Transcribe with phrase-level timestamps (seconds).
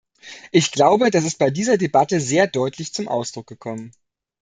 [0.51, 3.91] Ich glaube, das ist bei dieser Debatte sehr deutlich zum Ausdruck gekommen.